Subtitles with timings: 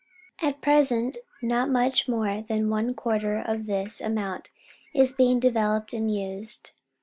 [0.41, 4.49] At present not much more than one quarter of tliis amount
[4.95, 6.71] is being developed and used.